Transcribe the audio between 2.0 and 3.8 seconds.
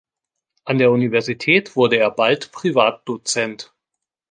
bald Privatdozent.